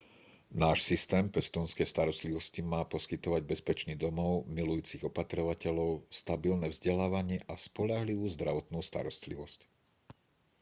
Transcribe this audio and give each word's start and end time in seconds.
náš 0.63 0.79
systém 0.89 1.25
pestúnskej 1.35 1.85
starostlivosti 1.93 2.61
má 2.71 2.81
poskytovať 2.93 3.41
bezpečný 3.51 3.93
domov 4.03 4.31
milujúcich 4.57 5.01
opatrovateľov 5.11 5.91
stabilné 6.21 6.67
vzdelávanie 6.73 7.39
a 7.45 7.53
spoľahlivú 7.65 8.25
zdravotnú 8.35 8.79
starostlivosť 8.89 9.59